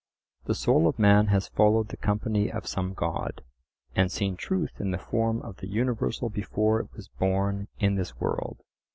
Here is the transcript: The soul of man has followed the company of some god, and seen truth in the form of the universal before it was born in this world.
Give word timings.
The 0.45 0.55
soul 0.55 0.87
of 0.87 0.97
man 0.97 1.27
has 1.27 1.49
followed 1.49 1.89
the 1.89 1.95
company 1.97 2.51
of 2.51 2.65
some 2.65 2.95
god, 2.95 3.43
and 3.95 4.11
seen 4.11 4.35
truth 4.35 4.81
in 4.81 4.89
the 4.89 4.97
form 4.97 5.43
of 5.43 5.57
the 5.57 5.67
universal 5.67 6.27
before 6.27 6.79
it 6.79 6.91
was 6.95 7.07
born 7.19 7.67
in 7.77 7.93
this 7.97 8.19
world. 8.19 8.61